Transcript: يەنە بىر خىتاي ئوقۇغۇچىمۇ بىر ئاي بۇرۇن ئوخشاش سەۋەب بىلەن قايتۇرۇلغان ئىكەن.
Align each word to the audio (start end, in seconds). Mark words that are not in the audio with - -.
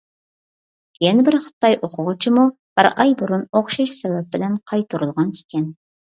يەنە 1.03 1.25
بىر 1.27 1.37
خىتاي 1.47 1.77
ئوقۇغۇچىمۇ 1.87 2.47
بىر 2.81 2.91
ئاي 2.93 3.15
بۇرۇن 3.21 3.45
ئوخشاش 3.61 3.93
سەۋەب 4.01 4.35
بىلەن 4.35 4.59
قايتۇرۇلغان 4.73 5.33
ئىكەن. 5.39 5.71